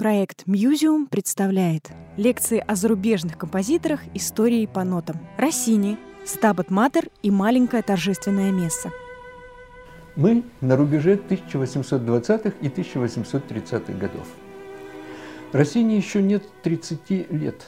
Проект 0.00 0.46
«Мьюзиум» 0.46 1.06
представляет 1.08 1.90
лекции 2.16 2.64
о 2.66 2.74
зарубежных 2.74 3.36
композиторах 3.36 4.00
истории 4.14 4.64
по 4.64 4.82
нотам. 4.82 5.18
Россини, 5.36 5.98
Стабат 6.24 6.70
Матер 6.70 7.10
и 7.22 7.30
маленькое 7.30 7.82
торжественное 7.82 8.50
место. 8.50 8.92
Мы 10.16 10.42
на 10.62 10.76
рубеже 10.76 11.16
1820-х 11.16 12.54
и 12.62 12.68
1830-х 12.68 13.92
годов. 13.92 14.26
Россини 15.52 15.96
еще 15.96 16.22
нет 16.22 16.44
30 16.62 17.30
лет, 17.32 17.66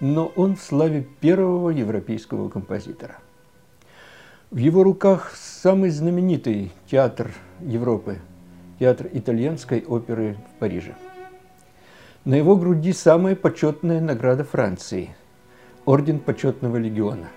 но 0.00 0.26
он 0.34 0.56
в 0.56 0.62
славе 0.62 1.06
первого 1.20 1.70
европейского 1.70 2.48
композитора. 2.48 3.18
В 4.50 4.56
его 4.56 4.82
руках 4.82 5.36
самый 5.36 5.90
знаменитый 5.90 6.72
театр 6.90 7.30
Европы, 7.60 8.18
театр 8.80 9.08
итальянской 9.12 9.84
оперы 9.86 10.36
в 10.56 10.58
Париже– 10.58 10.96
на 12.24 12.34
его 12.34 12.56
груди 12.56 12.92
самая 12.92 13.34
почетная 13.34 14.00
награда 14.00 14.44
Франции– 14.44 15.14
Орден 15.86 16.18
Почетного 16.18 16.76
Легиона. 16.76 17.28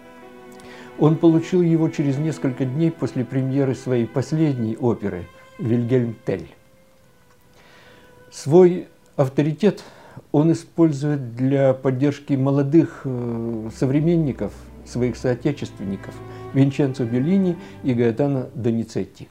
Он 0.99 1.15
получил 1.15 1.61
его 1.61 1.89
через 1.89 2.17
несколько 2.17 2.65
дней 2.65 2.91
после 2.91 3.25
премьеры 3.25 3.75
своей 3.75 4.05
последней 4.05 4.75
оперы 4.77 5.25
«Вильгельм 5.57 6.15
Тель». 6.25 6.49
Свой 8.29 8.87
авторитет 9.15 9.83
он 10.31 10.51
использует 10.51 11.35
для 11.35 11.73
поддержки 11.73 12.33
молодых 12.33 13.01
э, 13.05 13.69
современников, 13.75 14.53
своих 14.85 15.15
соотечественников 15.15 16.13
Винченцо 16.53 17.05
Беллини 17.05 17.57
и 17.83 17.93
Гаэтано 17.93 18.49
Доницетти. 18.53 19.29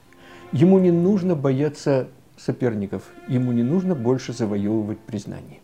Ему 0.51 0.79
не 0.79 0.91
нужно 0.91 1.35
бояться 1.35 2.07
соперников, 2.37 3.03
ему 3.27 3.51
не 3.51 3.63
нужно 3.63 3.95
больше 3.95 4.33
завоевывать 4.33 4.99
признание. 4.99 5.59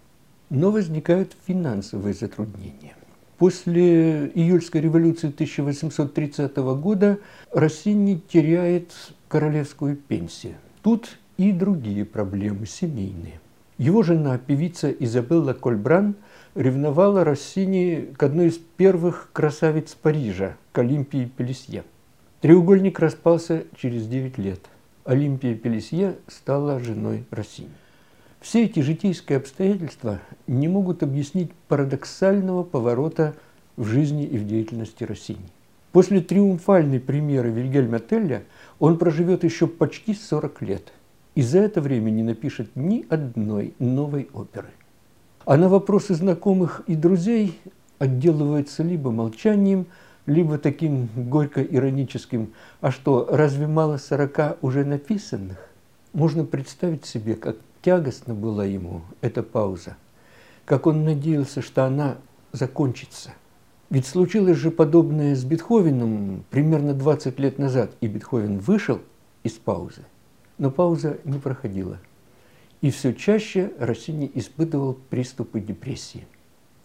Но 0.49 0.71
возникают 0.71 1.35
финансовые 1.45 2.13
затруднения. 2.13 2.95
После 3.37 4.27
июльской 4.27 4.81
революции 4.81 5.29
1830 5.29 6.57
года 6.57 7.19
Россини 7.53 8.21
теряет 8.27 8.91
королевскую 9.27 9.95
пенсию. 9.95 10.55
Тут 10.81 11.17
и 11.37 11.51
другие 11.51 12.03
проблемы 12.03 12.65
семейные. 12.65 13.39
Его 13.77 14.03
жена, 14.03 14.37
певица 14.37 14.91
Изабелла 14.91 15.53
Кольбран, 15.53 16.15
ревновала 16.53 17.23
Россини 17.23 18.13
к 18.17 18.23
одной 18.23 18.47
из 18.47 18.57
первых 18.57 19.29
красавиц 19.31 19.95
Парижа, 19.95 20.57
к 20.73 20.79
Олимпии 20.79 21.31
Пелесье. 21.37 21.85
Треугольник 22.41 22.99
распался 22.99 23.63
через 23.77 24.05
9 24.07 24.37
лет– 24.37 24.59
Олимпия 25.09 25.55
Пелесье 25.55 26.17
стала 26.27 26.79
женой 26.79 27.25
Россини. 27.31 27.71
Все 28.41 28.65
эти 28.65 28.81
житейские 28.81 29.39
обстоятельства 29.39 30.19
не 30.45 30.67
могут 30.67 31.01
объяснить 31.01 31.51
парадоксального 31.67 32.61
поворота 32.61 33.33
в 33.75 33.85
жизни 33.85 34.23
и 34.23 34.37
в 34.37 34.45
деятельности 34.45 35.03
Россини. 35.03 35.49
После 35.93 36.21
триумфальной 36.21 36.99
премьеры 36.99 37.49
Вильгельма 37.49 37.97
Телля 37.97 38.43
он 38.77 38.99
проживет 38.99 39.43
еще 39.43 39.65
почти 39.65 40.13
40 40.13 40.61
лет 40.61 40.93
и 41.33 41.41
за 41.41 41.57
это 41.57 41.81
время 41.81 42.11
не 42.11 42.21
напишет 42.21 42.75
ни 42.75 43.03
одной 43.09 43.73
новой 43.79 44.29
оперы. 44.31 44.69
А 45.43 45.57
на 45.57 45.69
вопросы 45.69 46.13
знакомых 46.13 46.83
и 46.85 46.93
друзей 46.93 47.59
отделывается 47.97 48.83
либо 48.83 49.09
молчанием, 49.09 49.87
либо 50.29 50.57
таким 50.57 51.09
горько-ироническим, 51.15 52.53
а 52.81 52.91
что, 52.91 53.27
разве 53.29 53.67
мало 53.67 53.97
сорока 53.97 54.57
уже 54.61 54.85
написанных? 54.85 55.57
Можно 56.13 56.45
представить 56.45 57.05
себе, 57.05 57.35
как 57.35 57.57
тягостно 57.81 58.33
была 58.33 58.63
ему 58.63 59.01
эта 59.21 59.43
пауза, 59.43 59.97
как 60.65 60.87
он 60.87 61.03
надеялся, 61.03 61.61
что 61.61 61.85
она 61.85 62.17
закончится. 62.51 63.31
Ведь 63.89 64.05
случилось 64.05 64.57
же 64.57 64.69
подобное 64.69 65.35
с 65.35 65.43
Бетховеном 65.43 66.45
примерно 66.51 66.93
20 66.93 67.39
лет 67.39 67.57
назад, 67.57 67.91
и 68.01 68.07
Бетховен 68.07 68.59
вышел 68.59 68.99
из 69.43 69.53
паузы, 69.53 70.03
но 70.59 70.69
пауза 70.69 71.17
не 71.23 71.39
проходила. 71.39 71.97
И 72.81 72.91
все 72.91 73.13
чаще 73.13 73.73
Россини 73.79 74.29
испытывал 74.35 74.93
приступы 75.09 75.59
депрессии. 75.59 76.27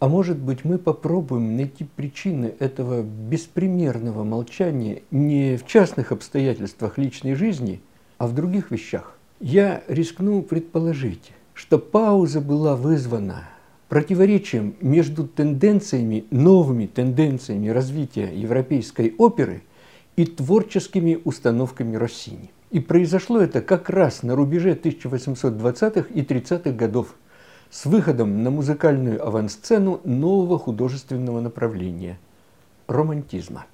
А 0.04 0.08
может 0.08 0.36
быть, 0.36 0.66
мы 0.66 0.76
попробуем 0.76 1.56
найти 1.56 1.84
причины 1.84 2.52
этого 2.58 3.00
беспримерного 3.00 4.22
молчания 4.22 5.00
не 5.10 5.56
в 5.56 5.66
частных 5.66 6.12
обстоятельствах 6.12 6.98
личной 6.98 7.34
жизни, 7.34 7.80
а 8.18 8.26
в 8.26 8.34
других 8.34 8.70
вещах. 8.70 9.16
Я 9.40 9.82
рискну 9.88 10.42
предположить, 10.42 11.32
что 11.54 11.78
пауза 11.78 12.42
была 12.42 12.76
вызвана 12.76 13.48
противоречием 13.88 14.74
между 14.82 15.26
тенденциями, 15.26 16.26
новыми 16.30 16.84
тенденциями 16.84 17.68
развития 17.68 18.30
европейской 18.30 19.14
оперы 19.16 19.62
и 20.16 20.26
творческими 20.26 21.18
установками 21.24 21.96
Россини. 21.96 22.50
И 22.70 22.78
произошло 22.78 23.40
это 23.40 23.62
как 23.62 23.88
раз 23.88 24.22
на 24.22 24.36
рубеже 24.36 24.74
1820-х 24.74 26.08
и 26.12 26.20
30-х 26.20 26.72
годов 26.72 27.14
с 27.70 27.86
выходом 27.86 28.42
на 28.42 28.50
музыкальную 28.50 29.26
авансцену 29.26 30.00
нового 30.04 30.58
художественного 30.58 31.40
направления– 31.40 32.18
романтизма. 32.86 33.66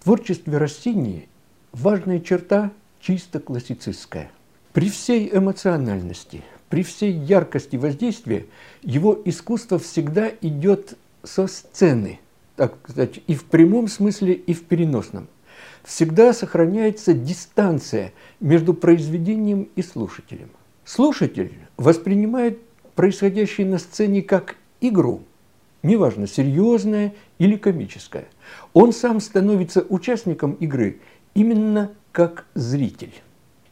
В 0.00 0.04
творчестве 0.04 0.58
Россини 0.58 1.28
важная 1.72 2.20
черта 2.20 2.70
чисто 3.00 3.40
классицистская. 3.40 4.30
При 4.72 4.90
всей 4.90 5.28
эмоциональности, 5.32 6.44
при 6.68 6.82
всей 6.82 7.12
яркости 7.12 7.76
воздействия 7.76 8.46
его 8.82 9.20
искусство 9.24 9.78
всегда 9.78 10.30
идет 10.40 10.96
со 11.24 11.46
сцены, 11.46 12.20
так 12.56 12.76
сказать, 12.84 13.20
и 13.26 13.34
в 13.34 13.44
прямом 13.44 13.88
смысле, 13.88 14.34
и 14.34 14.54
в 14.54 14.64
переносном. 14.64 15.28
Всегда 15.84 16.32
сохраняется 16.32 17.14
дистанция 17.14 18.12
между 18.40 18.74
произведением 18.74 19.68
и 19.74 19.82
слушателем. 19.82 20.50
Слушатель 20.84 21.52
воспринимает 21.76 22.60
происходящее 22.98 23.64
на 23.64 23.78
сцене 23.78 24.22
как 24.22 24.56
игру, 24.80 25.22
неважно, 25.84 26.26
серьезная 26.26 27.14
или 27.38 27.54
комическая. 27.54 28.26
Он 28.72 28.92
сам 28.92 29.20
становится 29.20 29.86
участником 29.88 30.54
игры 30.54 30.98
именно 31.32 31.92
как 32.10 32.46
зритель. 32.54 33.14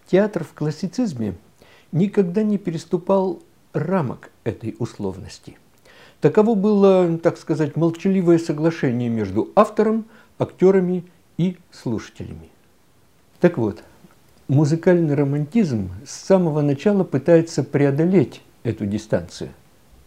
Театр 0.06 0.44
в 0.44 0.52
классицизме 0.54 1.34
никогда 1.90 2.44
не 2.44 2.56
переступал 2.56 3.42
рамок 3.72 4.30
этой 4.44 4.76
условности. 4.78 5.58
Таково 6.20 6.54
было, 6.54 7.18
так 7.18 7.36
сказать, 7.36 7.74
молчаливое 7.74 8.38
соглашение 8.38 9.08
между 9.08 9.50
автором, 9.56 10.04
актерами 10.38 11.04
и 11.36 11.56
слушателями. 11.72 12.48
Так 13.40 13.58
вот, 13.58 13.82
музыкальный 14.46 15.16
романтизм 15.16 15.90
с 16.06 16.12
самого 16.12 16.60
начала 16.60 17.02
пытается 17.02 17.64
преодолеть 17.64 18.40
эту 18.66 18.86
дистанцию. 18.86 19.50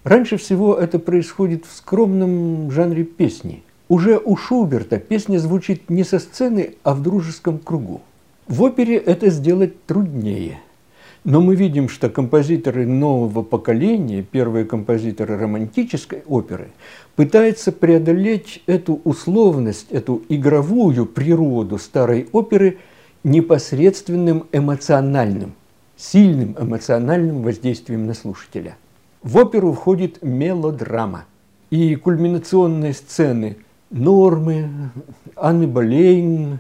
Раньше 0.04 0.38
всего 0.38 0.76
это 0.76 1.00
происходит 1.00 1.66
в 1.66 1.76
скромном 1.76 2.72
жанре 2.72 3.04
песни. 3.04 3.64
Уже 3.88 4.18
у 4.18 4.36
Шуберта 4.36 5.00
песня 5.00 5.40
звучит 5.40 5.90
не 5.90 6.04
со 6.04 6.20
сцены, 6.20 6.76
а 6.84 6.94
в 6.94 7.02
дружеском 7.02 7.58
кругу. 7.58 8.02
В 8.48 8.62
опере 8.64 8.98
это 8.98 9.30
сделать 9.30 9.86
труднее. 9.86 10.60
Но 11.24 11.42
мы 11.42 11.56
видим, 11.56 11.90
что 11.90 12.10
композиторы 12.10 12.86
нового 12.86 13.44
поколения, 13.44 14.24
первые 14.24 14.66
композиторы 14.66 15.38
романтической 15.38 16.24
оперы, 16.28 16.70
пытаются 17.16 17.72
преодолеть 17.72 18.64
эту 18.68 19.02
условность, 19.04 19.88
эту 19.92 20.24
игровую 20.30 21.06
природу 21.06 21.78
старой 21.78 22.30
оперы 22.32 22.78
непосредственным 23.24 24.46
эмоциональным 24.54 25.54
сильным 26.00 26.56
эмоциональным 26.58 27.44
воздействием 27.44 28.08
на 28.08 28.14
слушателя. 28.14 28.78
В 29.22 29.38
оперу 29.38 29.74
входит 29.74 30.24
мелодрама. 30.24 31.26
И 31.70 31.96
кульминационные 31.96 32.94
сцены 32.94 33.58
Нормы, 33.92 34.70
Анны 35.36 35.68
Болейн 35.68 36.60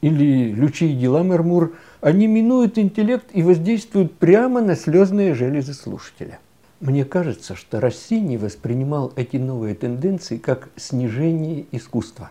или 0.00 0.52
Лючи 0.52 0.84
и 0.84 0.96
дела 0.96 1.22
Мермур, 1.22 1.74
они 2.00 2.26
минуют 2.26 2.78
интеллект 2.78 3.26
и 3.32 3.42
воздействуют 3.42 4.14
прямо 4.14 4.62
на 4.62 4.74
слезные 4.74 5.34
железы 5.34 5.74
слушателя. 5.74 6.40
Мне 6.80 7.04
кажется, 7.04 7.56
что 7.56 7.80
Россини 7.80 8.36
воспринимал 8.36 9.12
эти 9.16 9.36
новые 9.36 9.74
тенденции 9.74 10.38
как 10.38 10.70
снижение 10.76 11.66
искусства. 11.72 12.30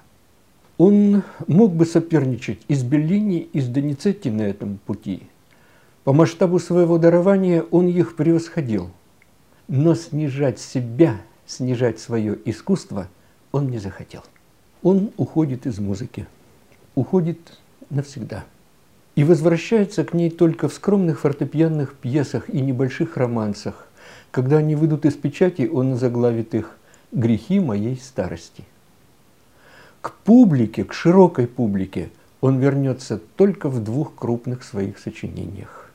Он 0.78 1.24
мог 1.48 1.74
бы 1.74 1.86
соперничать 1.86 2.60
и 2.68 2.74
с 2.74 2.84
Беллини, 2.84 3.40
и 3.40 3.60
с 3.60 3.68
Доницетти 3.68 4.30
на 4.32 4.42
этом 4.42 4.80
пути– 4.86 5.24
по 6.08 6.14
масштабу 6.14 6.58
своего 6.58 6.98
дарования 6.98 7.66
он 7.70 7.88
их 7.90 8.16
превосходил. 8.16 8.92
Но 9.68 9.94
снижать 9.94 10.58
себя, 10.58 11.18
снижать 11.46 12.00
свое 12.00 12.38
искусство 12.46 13.10
он 13.52 13.68
не 13.68 13.78
захотел. 13.78 14.24
Он 14.84 15.12
уходит 15.18 15.66
из 15.66 15.80
музыки, 15.80 16.26
уходит 16.96 17.40
навсегда. 17.90 18.46
И 19.16 19.26
возвращается 19.26 20.06
к 20.06 20.14
ней 20.14 20.30
только 20.30 20.70
в 20.70 20.74
скромных 20.74 21.20
фортепианных 21.20 21.94
пьесах 21.96 22.50
и 22.50 22.62
небольших 22.62 23.18
романсах, 23.18 23.90
Когда 24.32 24.60
они 24.60 24.76
выйдут 24.78 25.04
из 25.04 25.16
печати, 25.16 25.68
он 25.68 25.98
заглавит 25.98 26.56
их 26.56 26.78
«Грехи 27.12 27.60
моей 27.60 27.98
старости». 27.98 28.64
К 30.00 30.14
публике, 30.14 30.86
к 30.86 30.94
широкой 30.94 31.48
публике 31.48 32.12
он 32.40 32.60
вернется 32.60 33.20
только 33.36 33.68
в 33.68 33.84
двух 33.84 34.16
крупных 34.16 34.64
своих 34.64 35.00
сочинениях 35.00 35.87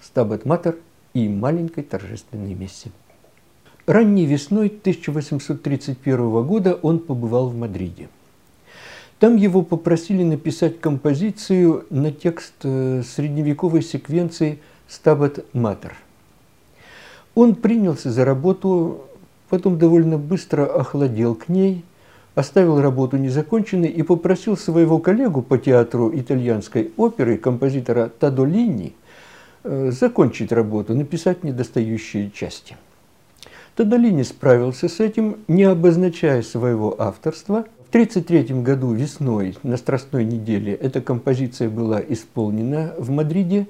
«Стабет 0.00 0.44
Матер» 0.44 0.76
и 1.14 1.28
«Маленькой 1.28 1.84
торжественной 1.84 2.54
мессе». 2.54 2.90
Ранней 3.86 4.26
весной 4.26 4.68
1831 4.68 6.44
года 6.44 6.78
он 6.80 7.00
побывал 7.00 7.48
в 7.48 7.56
Мадриде. 7.56 8.08
Там 9.18 9.36
его 9.36 9.62
попросили 9.62 10.22
написать 10.22 10.80
композицию 10.80 11.84
на 11.90 12.10
текст 12.10 12.54
э, 12.62 13.02
средневековой 13.02 13.82
секвенции 13.82 14.60
«Стабат 14.88 15.44
Матер». 15.52 15.94
Он 17.34 17.54
принялся 17.54 18.10
за 18.10 18.24
работу, 18.24 19.02
потом 19.48 19.78
довольно 19.78 20.18
быстро 20.18 20.64
охладел 20.64 21.34
к 21.34 21.48
ней, 21.48 21.84
оставил 22.34 22.80
работу 22.80 23.16
незаконченной 23.18 23.88
и 23.88 24.02
попросил 24.02 24.56
своего 24.56 24.98
коллегу 24.98 25.42
по 25.42 25.58
театру 25.58 26.10
итальянской 26.14 26.92
оперы, 26.96 27.36
композитора 27.36 28.08
Тадолини, 28.08 28.88
э, 28.88 29.09
закончить 29.64 30.52
работу, 30.52 30.94
написать 30.94 31.44
недостающие 31.44 32.30
части. 32.30 32.76
Тадолини 33.76 34.22
справился 34.24 34.88
с 34.88 35.00
этим, 35.00 35.38
не 35.48 35.64
обозначая 35.64 36.42
своего 36.42 37.00
авторства. 37.00 37.64
В 37.86 37.88
1933 37.90 38.62
году 38.62 38.92
весной 38.92 39.56
на 39.62 39.76
Страстной 39.76 40.24
неделе 40.24 40.74
эта 40.74 41.00
композиция 41.00 41.68
была 41.68 42.00
исполнена 42.00 42.94
в 42.98 43.10
Мадриде, 43.10 43.66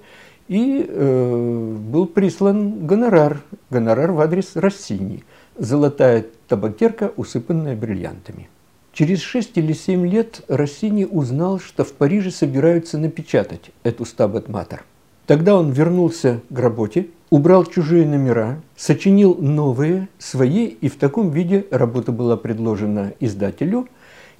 и 0.48 0.84
э, 0.87 1.76
был 1.78 2.06
прислан 2.06 2.87
гонорар, 2.87 3.40
гонорар 3.70 4.10
в 4.10 4.20
адрес 4.20 4.56
Россини, 4.56 5.22
золотая 5.56 6.26
табакерка, 6.48 7.12
усыпанная 7.16 7.76
бриллиантами. 7.76 8.48
Через 8.92 9.20
шесть 9.20 9.56
или 9.56 9.72
семь 9.72 10.06
лет 10.08 10.42
Россини 10.48 11.04
узнал, 11.04 11.60
что 11.60 11.84
в 11.84 11.92
Париже 11.92 12.32
собираются 12.32 12.98
напечатать 12.98 13.70
эту 13.84 14.04
«Стабат 14.04 14.48
Матер». 14.48 14.84
Тогда 15.31 15.55
он 15.55 15.71
вернулся 15.71 16.41
к 16.53 16.59
работе, 16.59 17.06
убрал 17.31 17.65
чужие 17.65 18.05
номера, 18.05 18.61
сочинил 18.77 19.37
новые, 19.37 20.09
свои, 20.19 20.67
и 20.67 20.88
в 20.88 20.97
таком 20.97 21.31
виде 21.31 21.67
работа 21.71 22.11
была 22.11 22.37
предложена 22.37 23.12
издателю, 23.21 23.87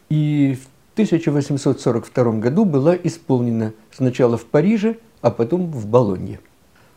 и 0.09 0.59
в 0.61 0.67
1842 0.95 2.33
году 2.41 2.65
была 2.65 2.97
исполнена 2.97 3.73
сначала 3.93 4.37
в 4.37 4.47
Париже, 4.47 4.97
а 5.21 5.31
потом 5.31 5.71
в 5.71 5.87
Болонье. 5.87 6.41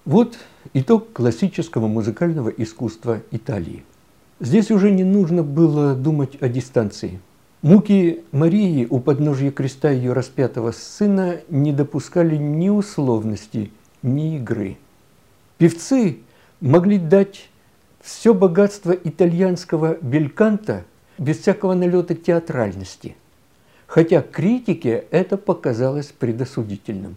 Вот 0.06 0.40
итог 0.74 1.14
классического 1.14 1.86
музыкального 1.86 2.50
искусства 2.50 3.22
Италии. 3.30 3.84
Здесь 4.40 4.72
уже 4.72 4.90
не 4.90 5.04
нужно 5.04 5.44
было 5.44 5.94
думать 5.94 6.42
о 6.42 6.50
дистанции. 6.50 7.20
Муки 7.62 8.24
Марии 8.32 8.88
у 8.90 9.00
подножия 9.00 9.52
креста 9.52 9.92
ее 9.92 10.14
распятого 10.14 10.72
сына 10.72 11.42
не 11.48 11.72
допускали 11.72 12.38
ни 12.38 12.70
условности, 12.70 13.72
ни 14.04 14.36
игры. 14.38 14.78
Певцы 15.58 16.20
могли 16.62 17.00
дать 17.00 17.50
все 18.02 18.34
богатство 18.34 18.92
итальянского 18.92 19.98
бельканта 20.02 20.84
без 21.18 21.40
всякого 21.40 21.74
налета 21.74 22.16
театральности, 22.16 23.16
хотя 23.88 24.22
критике 24.22 25.06
это 25.10 25.38
показалось 25.38 26.08
предосудительным. 26.08 27.16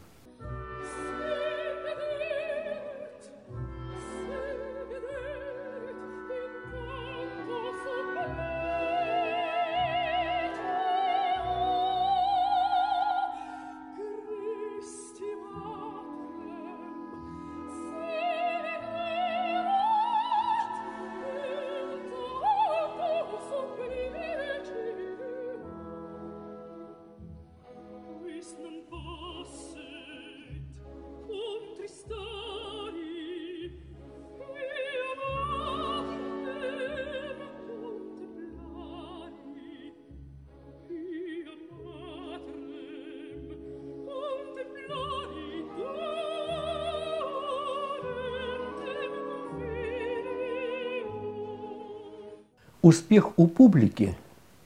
Успех 52.86 53.36
у 53.36 53.48
публики 53.48 54.14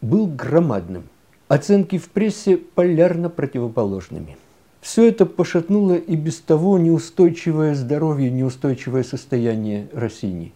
был 0.03 0.27
громадным, 0.27 1.05
оценки 1.49 1.97
в 1.97 2.11
прессе 2.11 2.59
полярно 2.59 3.31
противоположными. 3.31 4.37
Все 4.83 5.09
это 5.09 5.25
пошатнуло 5.25 5.95
и 5.95 6.17
без 6.17 6.39
того 6.41 6.79
неустойчивое 6.79 7.75
здоровье, 7.75 8.31
неустойчивое 8.31 9.05
состояние 9.05 9.89
Россини. 9.95 10.53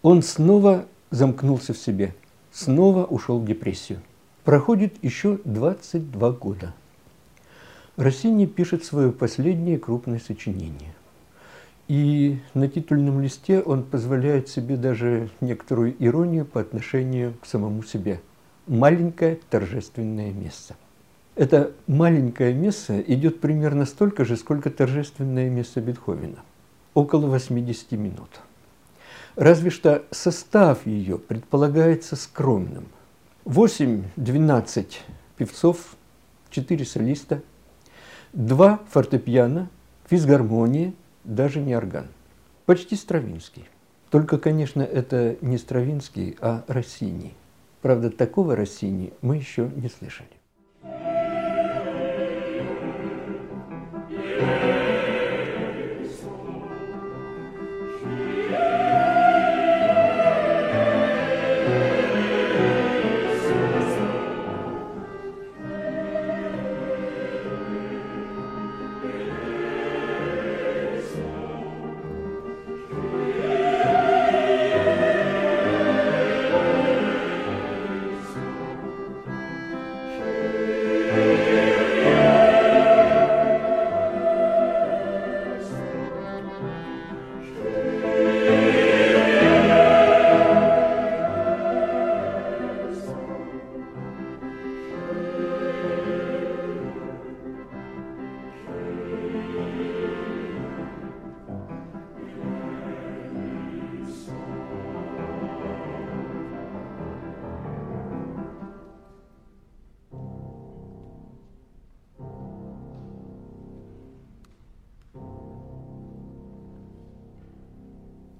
Он 0.00 0.22
снова 0.22 0.86
замкнулся 1.10 1.74
в 1.74 1.76
себе, 1.76 2.14
снова 2.52 3.04
ушел 3.04 3.38
в 3.38 3.44
депрессию. 3.44 4.00
Проходит 4.44 4.94
еще 5.02 5.40
22 5.44 6.30
года. 6.30 6.72
Россини 7.98 8.46
пишет 8.46 8.82
свое 8.82 9.12
последнее 9.12 9.78
крупное 9.78 10.20
сочинение. 10.20 10.94
И 11.88 12.38
на 12.52 12.68
титульном 12.68 13.22
листе 13.22 13.62
он 13.62 13.82
позволяет 13.82 14.48
себе 14.50 14.76
даже 14.76 15.30
некоторую 15.40 15.96
иронию 15.98 16.44
по 16.44 16.60
отношению 16.60 17.34
к 17.40 17.46
самому 17.46 17.82
себе. 17.82 18.20
Маленькое 18.66 19.40
торжественное 19.48 20.30
место. 20.30 20.76
Это 21.34 21.72
маленькое 21.86 22.52
место 22.52 23.00
идет 23.00 23.40
примерно 23.40 23.86
столько 23.86 24.26
же, 24.26 24.36
сколько 24.36 24.68
торжественное 24.68 25.48
место 25.48 25.80
Бетховена. 25.80 26.40
Около 26.92 27.26
80 27.26 27.92
минут. 27.92 28.40
Разве 29.34 29.70
что 29.70 30.04
состав 30.10 30.86
ее 30.86 31.16
предполагается 31.16 32.16
скромным. 32.16 32.88
8-12 33.46 34.86
певцов, 35.38 35.96
4 36.50 36.84
солиста, 36.84 37.40
2 38.34 38.80
фортепиано, 38.90 39.70
физгармония– 40.10 40.92
даже 41.24 41.60
не 41.60 41.76
орган. 41.76 42.08
Почти 42.66 42.96
Стравинский. 42.96 43.64
Только, 44.10 44.38
конечно, 44.38 44.82
это 44.82 45.36
не 45.40 45.58
Стравинский, 45.58 46.36
а 46.40 46.64
Россини. 46.66 47.34
Правда, 47.82 48.10
такого 48.10 48.56
Россини 48.56 49.12
мы 49.20 49.36
еще 49.36 49.70
не 49.76 49.88
слышали. 49.88 50.37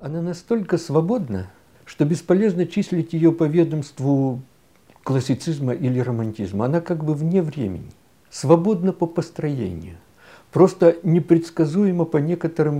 Она 0.00 0.23
настолько 0.23 0.78
свободна, 0.78 1.50
что 1.85 2.05
бесполезно 2.05 2.67
числить 2.67 3.14
ее 3.14 3.33
по 3.33 3.45
ведомству 3.45 4.40
классицизма 5.02 5.73
или 5.73 5.99
романтизма. 5.99 6.67
Она 6.67 6.81
как 6.81 7.02
бы 7.02 7.14
вне 7.14 7.43
времени, 7.43 7.90
свободна 8.31 8.93
по 8.93 9.07
построению, 9.07 9.97
просто 10.52 10.97
непредсказуема 11.02 12.05
по 12.05 12.19
некоторым 12.19 12.76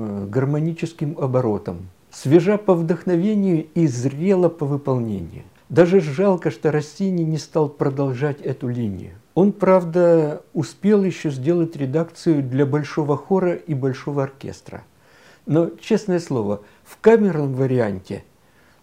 э, 0.00 0.26
гармоническим 0.26 1.16
оборотам, 1.18 1.88
свежа 2.10 2.58
по 2.58 2.74
вдохновению 2.74 3.66
и 3.74 3.86
зрела 3.86 4.50
по 4.50 4.66
выполнению. 4.66 5.44
Даже 5.70 6.00
жалко, 6.00 6.50
что 6.50 6.70
Россини 6.70 7.22
не 7.22 7.38
стал 7.38 7.70
продолжать 7.70 8.42
эту 8.42 8.68
линию. 8.68 9.12
Он, 9.34 9.52
правда, 9.52 10.42
успел 10.52 11.02
еще 11.02 11.30
сделать 11.30 11.76
редакцию 11.76 12.42
для 12.42 12.66
большого 12.66 13.16
хора 13.16 13.54
и 13.54 13.72
большого 13.72 14.24
оркестра. 14.24 14.82
Но, 15.48 15.70
честное 15.80 16.20
слово, 16.20 16.62
в 16.84 17.00
камерном 17.00 17.54
варианте 17.54 18.22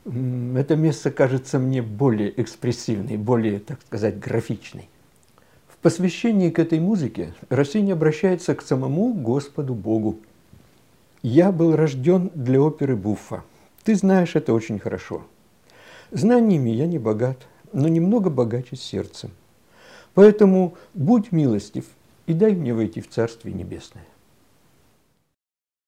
это 0.03 0.75
место 0.75 1.11
кажется 1.11 1.59
мне 1.59 1.83
более 1.83 2.41
экспрессивной, 2.41 3.17
более, 3.17 3.59
так 3.59 3.79
сказать, 3.83 4.17
графичной. 4.17 4.89
В 5.67 5.77
посвящении 5.77 6.49
к 6.49 6.57
этой 6.57 6.79
музыке 6.79 7.35
Россини 7.49 7.91
обращается 7.91 8.55
к 8.55 8.63
самому 8.63 9.13
Господу 9.13 9.75
Богу. 9.75 10.17
«Я 11.21 11.51
был 11.51 11.75
рожден 11.75 12.31
для 12.33 12.59
оперы 12.59 12.95
Буффа. 12.95 13.43
Ты 13.83 13.93
знаешь 13.93 14.35
это 14.35 14.51
очень 14.51 14.79
хорошо. 14.79 15.21
Знаниями 16.09 16.71
я 16.71 16.87
не 16.87 16.97
богат, 16.97 17.45
но 17.73 17.87
немного 17.87 18.31
богаче 18.31 18.75
сердцем. 18.75 19.29
Поэтому 20.15 20.75
будь 20.95 21.31
милостив 21.31 21.85
и 22.25 22.33
дай 22.33 22.55
мне 22.55 22.73
войти 22.73 23.01
в 23.01 23.09
Царствие 23.09 23.53
Небесное». 23.53 24.05